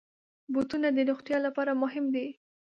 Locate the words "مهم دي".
1.83-2.27